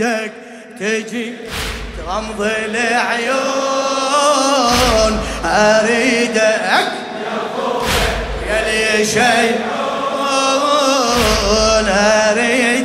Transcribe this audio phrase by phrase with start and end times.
[0.00, 0.32] اريدك
[0.80, 1.34] تجي
[1.98, 3.34] تغمض العيون
[5.44, 6.60] أريدك
[8.48, 9.60] يا لي شيء
[11.88, 12.83] اريدك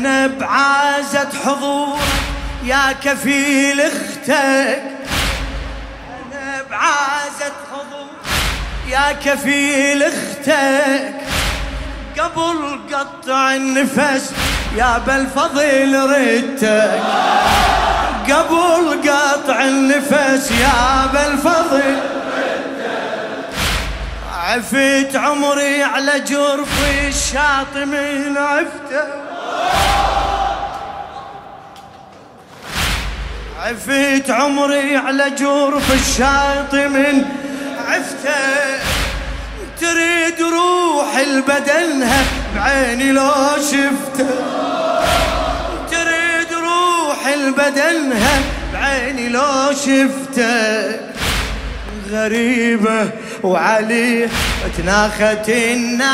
[0.00, 1.98] أنا بعازة حضور
[2.64, 4.82] يا كفيل أختك.
[6.32, 8.10] أنا بعازة حضور
[8.88, 11.14] يا كفيل أختك.
[12.18, 14.32] قبل قطع النفس
[14.76, 17.02] يا بالفضل ردتك.
[18.24, 21.96] قبل قطع النفس يا بالفضل
[24.34, 29.29] عفت عمري على جرفي الشاطئ من عفته.
[33.60, 37.24] عفيت عمري على جرف الشاطئ من
[37.88, 38.80] عفته.
[39.80, 42.24] تريد روح البدنها
[42.56, 44.28] بعيني لو شفته.
[45.90, 51.00] تريد روح البدنها بعيني لو شفته.
[52.10, 53.10] غريبة
[53.42, 54.28] وعليه
[54.78, 56.10] تناخت الناس.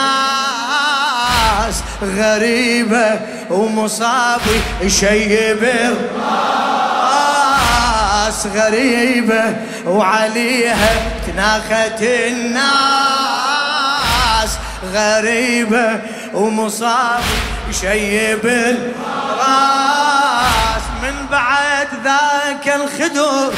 [2.03, 5.65] غريبة ومصابي شيب
[8.37, 9.57] الراس غريبة
[9.87, 10.89] وعليها
[11.27, 12.67] تناخت الناس.
[14.95, 16.01] غريبة
[16.35, 17.23] ومصابي
[17.81, 18.87] شيب الراس.
[21.03, 23.53] من بعد ذاك الخدور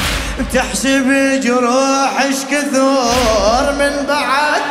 [0.55, 4.63] تحسب جروح اش كثور من بعد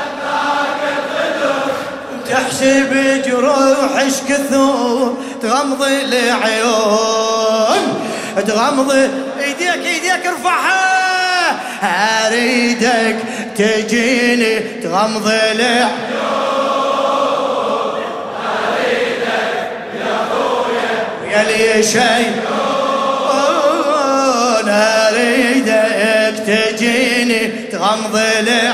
[2.30, 2.92] تحسب
[3.26, 7.84] جروح اش كثور تغمض العيون
[8.48, 8.92] تغمض
[9.62, 11.18] إيديك إيديك ارفعها.
[11.84, 13.16] أريدك
[13.58, 15.92] تجيني تغمض العيون
[21.32, 22.42] يا لي شيء
[24.68, 28.74] أريدك تجيني تغمض العيون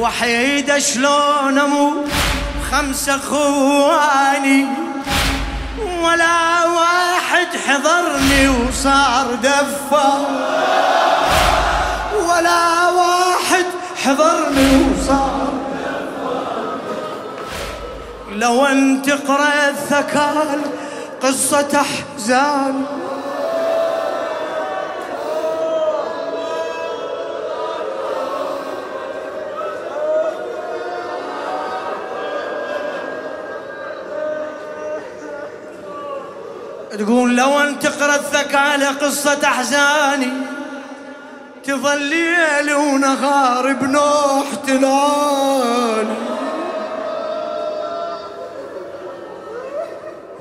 [0.00, 2.08] وحيد شلون أموت
[2.70, 4.66] خمسه خواني
[6.02, 10.26] ولا واحد حضرني وصار دفا.
[12.28, 13.66] ولا واحد
[14.04, 15.52] حضرني وصار
[18.32, 20.60] لو ان تقرا الثكال
[21.22, 22.84] قصة أحزان.
[36.98, 40.32] تقول لو ان تقرا الثكالة قصة أحزاني
[41.64, 46.16] تظل ليل ونهار بنوح تلالي.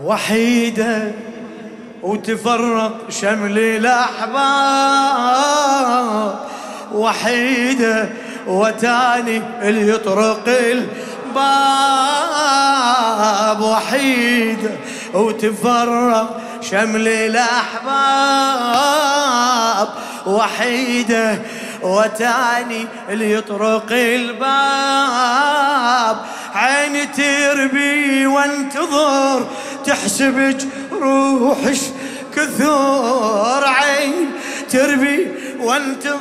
[0.04, 1.12] وحيدة
[2.02, 5.20] وتفرق شمل الأحباب.
[6.94, 8.10] وحيدة
[8.48, 10.90] وتاني اللي يطرق الباب.
[13.62, 14.72] وحيدة
[15.14, 18.70] وتفرق شمل الأحباب
[20.26, 21.42] وحيدة
[21.82, 24.58] وتاني اللي يطرق الباب.
[26.54, 29.48] عيني تربي وانتظر
[29.86, 30.58] تحسب
[30.92, 31.80] روحش
[32.36, 33.66] كثور.
[33.66, 34.32] عين
[34.70, 35.28] تربي
[35.60, 36.20] وانتظر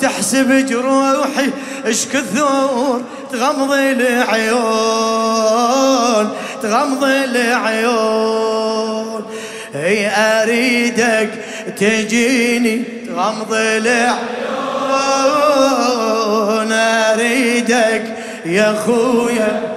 [0.00, 1.50] تحسب جروحي
[1.84, 3.02] اش كثور
[3.32, 5.24] تغمض العيون
[6.62, 8.44] تغمض العيون.
[9.74, 11.30] اي أريدك
[11.78, 12.84] تجيني
[13.16, 14.14] غمض العيون.
[16.72, 18.04] أريدك
[18.46, 19.73] يا خويا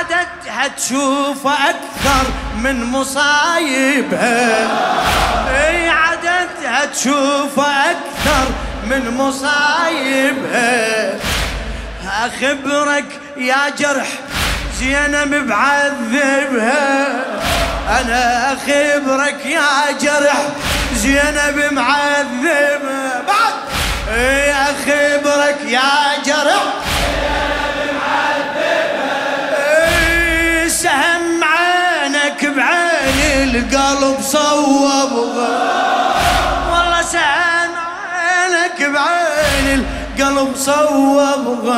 [0.00, 2.26] عددها تشوف أكثر
[2.56, 4.68] من مصايبها
[5.68, 8.46] أي عددها تشوف أكثر
[8.84, 10.70] من مصايبها
[12.06, 13.04] أخبرك
[13.36, 14.08] يا جرح
[14.78, 17.06] زينب بعذبها.
[18.00, 20.42] أنا أخبرك يا جرح
[20.94, 23.22] زينب معذبها.
[23.28, 23.54] بعد.
[24.14, 26.79] أي أخبرك يا جرح
[34.20, 35.12] صوب
[36.72, 37.70] والله سهم
[38.12, 39.84] عينك بعين
[40.18, 41.74] القلب صوب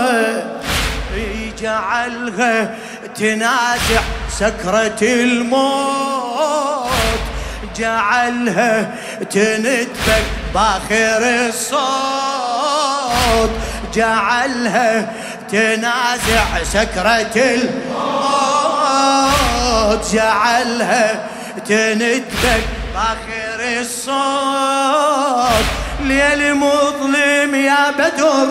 [1.63, 2.75] جعلها
[3.15, 4.03] تنازع
[4.39, 6.91] سكرة الموت.
[7.77, 8.95] جعلها
[9.31, 10.25] تندبك
[10.55, 11.81] باخر الصوت.
[13.95, 15.13] جعلها
[15.51, 18.03] تنازع سكرة الموت.
[20.13, 21.27] جعلها
[21.69, 22.65] تندبك
[22.95, 25.67] باخر الصوت.
[26.01, 28.49] ليل مظلم يا بدر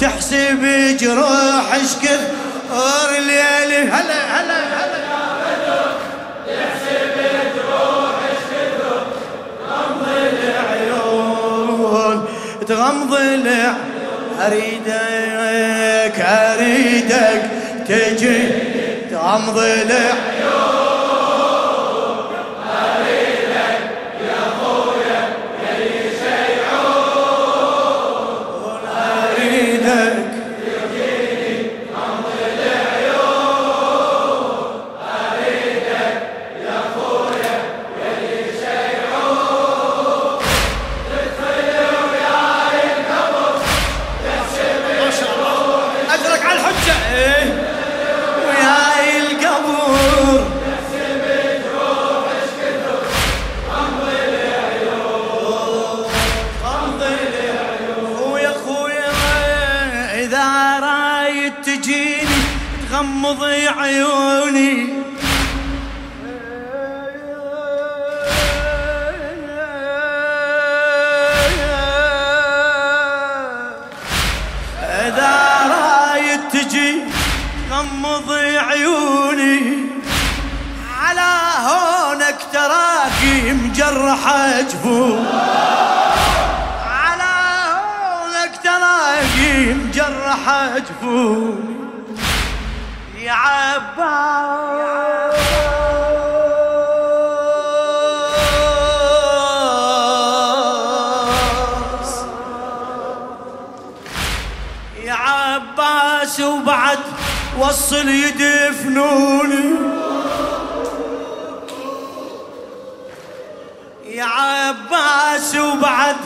[0.00, 0.62] تحسب
[1.00, 2.20] جروح اشكر.
[3.18, 5.02] ليل هلا هلا هلا.
[12.68, 13.92] تغمض العين
[14.40, 17.42] أريدك أريدك
[17.88, 18.48] تجي.
[19.10, 20.31] تغمض العيون.
[83.22, 85.26] تراكي مجرحة جفون
[86.86, 87.32] على
[87.72, 91.76] هونك تراكي مجرحة جفوني
[93.18, 94.62] يا عباس
[105.08, 106.98] عباس وبعد
[107.58, 109.91] وصل يدفنوني.
[114.22, 116.16] يا عباس وبعد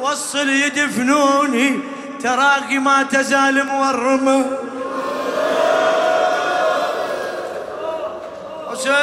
[0.00, 1.80] وصل يدفنوني.
[2.22, 4.44] تراقي ما تزال مورمة.
[8.70, 8.94] حسين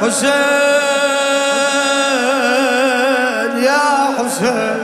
[0.00, 0.42] حسين
[3.64, 3.82] يا
[4.18, 4.82] حسين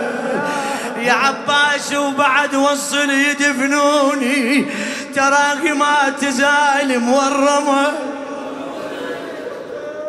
[0.99, 4.67] يا عباس وبعد وصل يدفنوني.
[5.15, 7.93] تراك ما تزال مورمة.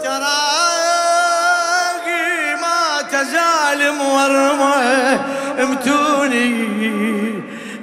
[0.03, 2.08] تراك
[2.62, 5.20] ما تزال مورمة.
[5.62, 6.50] امتوني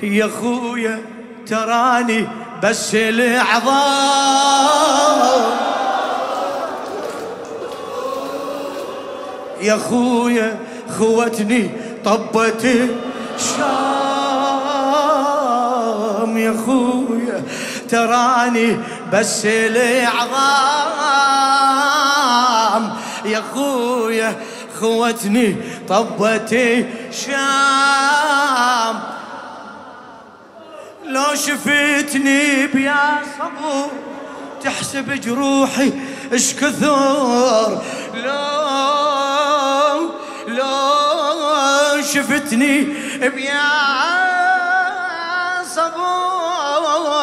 [0.03, 1.01] يا خويا
[1.47, 2.29] تراني
[2.63, 3.69] بس العظام
[9.61, 10.59] يا خويا
[10.99, 11.71] خوتني
[12.05, 13.78] طبت الشام.
[16.39, 17.45] يا خويا
[17.89, 18.77] تراني
[19.13, 20.69] بس العظام
[23.25, 24.37] يا خويا
[24.81, 25.57] خوتني
[25.89, 29.01] طبتي شام
[31.05, 33.91] لو شفتني بيا صبور
[34.65, 35.93] تحسب جروحي
[36.33, 37.83] اش كثر.
[38.15, 40.11] لو
[40.49, 42.85] لو شفتني
[43.21, 43.98] بيا
[45.79, 47.19] صبور.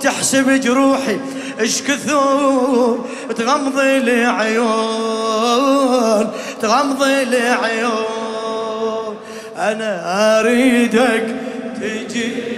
[0.00, 1.20] تحسب جروحي
[1.60, 2.98] اش كثر
[3.36, 5.38] تغمضي العيون
[6.60, 9.16] تغمضي العيون
[9.56, 11.36] أنا أريدك
[11.80, 12.57] تجي.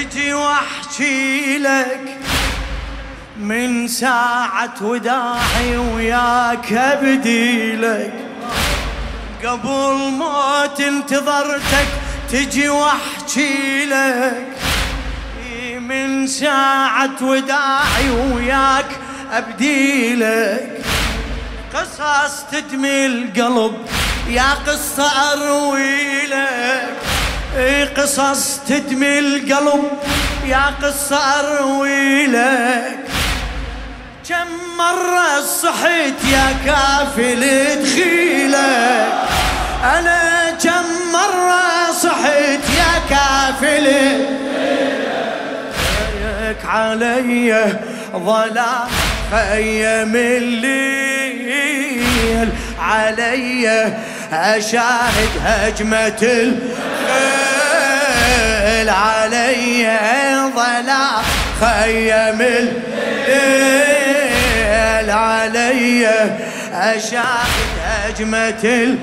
[0.00, 2.18] احكي لك
[3.36, 8.12] من ساعة وداعي وياك أبدي لك.
[9.44, 11.88] قبل موت انتظرتك
[12.32, 14.46] تجي واحكي لك.
[15.80, 18.88] من ساعة وداعي وياك
[19.32, 20.84] أبدي لك.
[21.74, 23.86] قصص تدمي القلب
[24.28, 27.09] يا قصة أروي لك.
[27.96, 29.84] قصص تدمي القلب
[30.46, 32.98] يا قصة أروي لك.
[34.28, 37.40] كم مرة صحيت يا كافل
[37.82, 39.12] دخيلك
[39.84, 43.86] أنا كم مرة صحيت يا كافل
[45.72, 47.78] دخيلك علي
[48.12, 48.88] ظلام
[49.30, 51.70] خيم الليل.
[52.80, 53.94] علي
[54.32, 57.39] أشاهد هجمة الخيل.
[58.90, 59.86] علي
[60.54, 61.22] ظلام
[61.60, 62.40] خيم
[64.10, 66.08] الليل علي
[66.72, 67.70] أشاهد
[68.08, 69.00] أجمة الخيل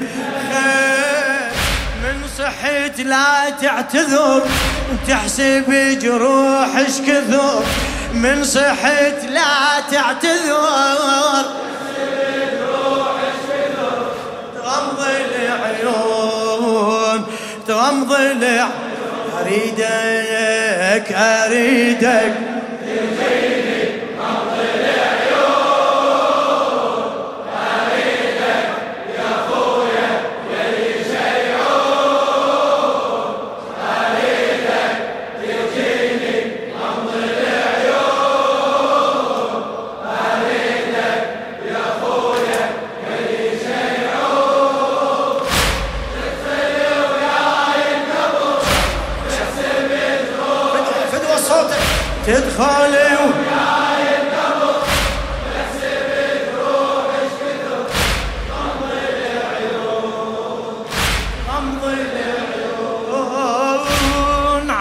[2.03, 4.41] من صحيت لا تعتذر
[5.07, 7.63] تحسب جروحش كثر
[8.13, 11.45] من صحيت لا تعتذر
[14.55, 14.99] تغمض
[15.39, 17.25] العيون
[17.67, 18.86] تغمض العيون
[19.41, 22.33] أريدك أريدك.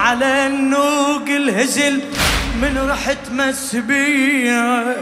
[0.06, 2.00] على النوق الهزل
[2.62, 4.96] من رحت مسبيه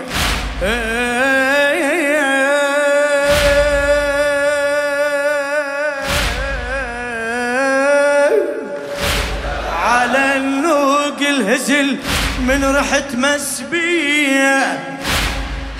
[9.73, 11.99] على النوق الهزل
[12.41, 14.79] من رحت مسبية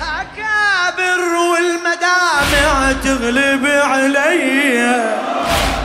[0.01, 4.79] أكابر والمدامع تغلب علي.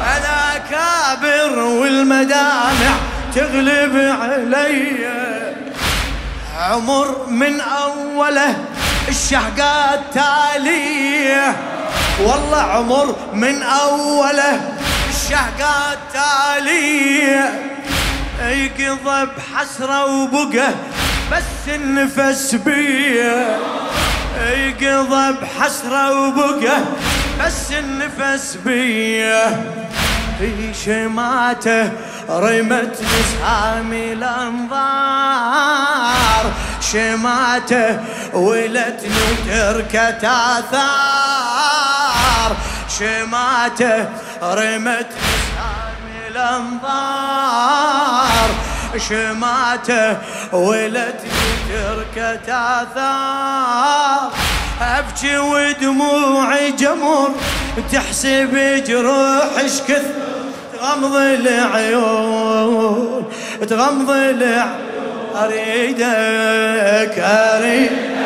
[0.05, 4.97] أنا أكابر والمدامع تغلب علي.
[6.59, 8.55] عمر من أوله
[9.09, 11.57] الشهقات تالية.
[12.21, 14.61] والله عمر من أوله
[15.09, 17.71] الشهقات تالية.
[18.41, 20.69] يقضى بحسرة وبقى
[21.33, 23.59] بس النفس بيه.
[24.57, 26.79] يقضى بحسرة وبقى
[27.45, 29.63] بس النفس بيه.
[30.41, 31.93] في شماته
[32.29, 35.65] رمت نسامي الأنظار.
[36.93, 38.01] شماته
[38.33, 41.71] ولتني وتركت اثار
[42.99, 44.09] شماته
[44.43, 47.71] رمت نسامي الأنظار.
[49.09, 50.17] شماته
[50.53, 54.31] ولدني تركت آثار
[54.81, 57.31] ابكي ودموعي جمر
[57.93, 60.30] تحسب جروح كثر.
[60.81, 62.71] تغمض العيون
[63.69, 64.67] تغمض العيون
[65.37, 68.20] أريدك أريدك.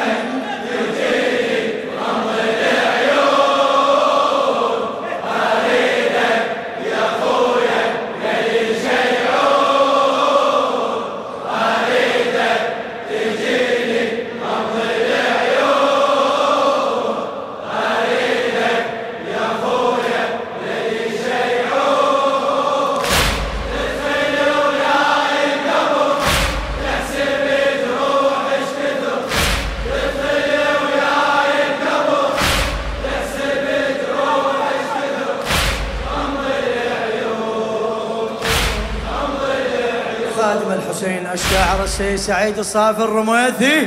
[41.98, 43.80] سعيد الصافي الرميثي؟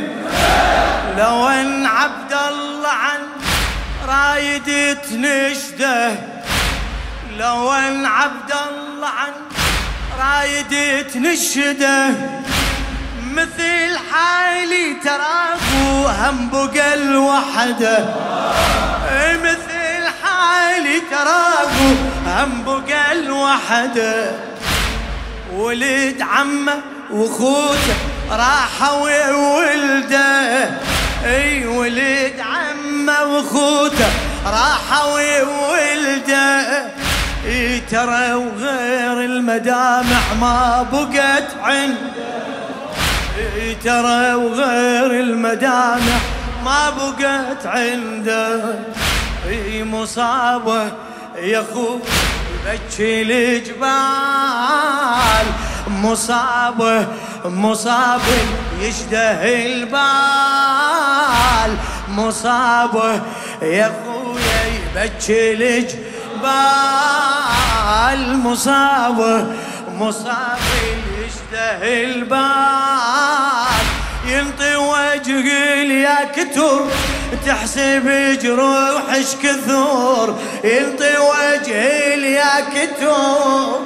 [1.18, 3.20] لو إن عبد الله عن
[4.08, 6.12] رايد تنشده
[7.38, 9.32] لو إن عبد الله عن
[10.20, 12.08] رايد تنشده
[13.32, 18.06] مثل حالي تراكو هم بقى الوحده
[19.44, 21.96] مثل حالي تراكو
[22.28, 24.32] هم بقى الوحده
[25.54, 27.96] ولد عمه وخوته
[28.32, 30.70] راحوا وولده.
[31.26, 34.10] اي ولد عمه وخوته
[34.46, 36.86] راحوا وولده.
[37.46, 42.28] اي ترى وغير المدامع ما بقت عنده.
[43.56, 46.20] اي ترى وغير المدامع
[46.66, 48.76] ما بقت عنده.
[49.48, 50.92] اي مصابة
[51.38, 52.00] يا اخو
[52.66, 53.88] بكي الجبال.
[55.90, 57.08] مصاب
[57.46, 58.22] مصاب
[58.82, 59.98] يشده البال.
[62.10, 63.22] مصاب
[63.62, 65.98] يا خويا يبكي الجبال
[68.38, 69.20] مصاب
[69.94, 70.58] مصاب
[71.20, 73.18] يشده البال.
[74.28, 76.82] ينطي وجهي يا كتر
[77.46, 78.06] تحسب
[78.44, 80.28] جروحش كثور
[80.64, 83.80] ينطي وجهي يا كتر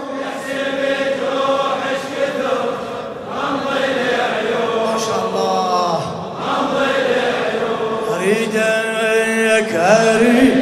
[8.31, 10.60] إيدك اريد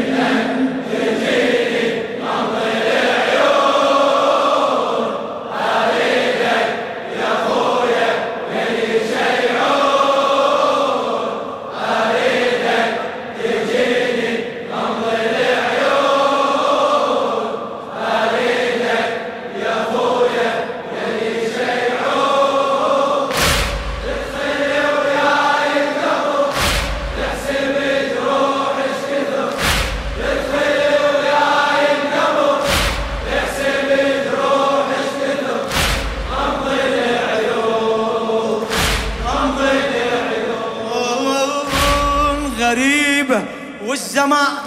[44.20, 44.58] والزمان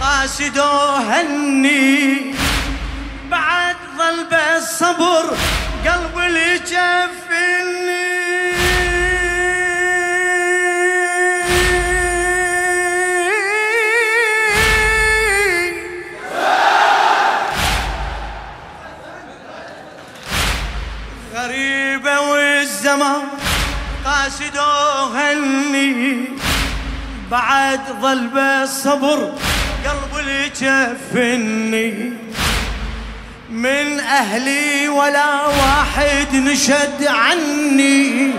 [0.00, 2.34] قاسدو هني
[3.30, 5.36] بعد ظل بالصبر
[5.86, 6.58] قلب اللي
[27.30, 29.32] بعد ظل بالصبر
[29.84, 30.50] قلب اللي
[33.50, 38.30] من أهلي ولا واحد نشد عني.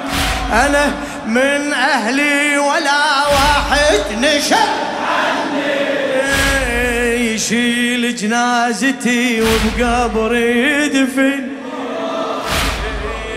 [0.51, 0.91] أنا
[1.25, 4.55] من أهلي ولا واحد نشد
[5.09, 5.89] عني.
[7.33, 11.49] يشيل جنازتي وبقبري يدفن.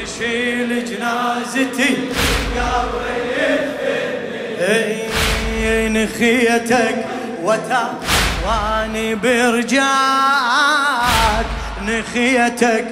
[0.03, 1.97] يشيل جنازتي
[2.57, 3.21] وبقبري
[4.59, 5.12] يدفن.
[5.89, 7.05] نخيتك
[7.43, 7.95] وتا
[8.47, 9.83] واني برجاك.
[11.83, 12.85] نخيتك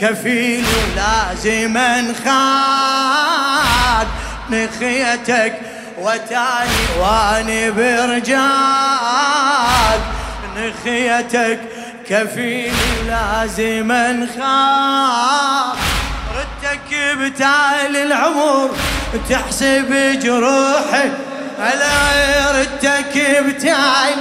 [0.00, 2.26] كفيل ولازم انخاك.
[4.50, 5.60] نخيتك
[5.98, 8.40] وتاني واني برجاك.
[10.56, 11.60] نخيتك
[12.08, 12.74] كفيل
[13.06, 15.76] لازم انخاك.
[16.36, 18.70] ردك بتال العمر
[19.30, 21.10] تحسب جروحي
[21.58, 24.14] على ردك بتاعي.